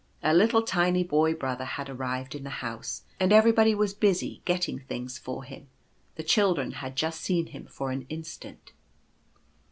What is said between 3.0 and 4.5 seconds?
and everybody was busy